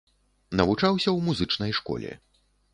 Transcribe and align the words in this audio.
Навучаўся 0.61 1.07
ў 1.11 1.19
музычнай 1.29 1.71
школе. 1.81 2.11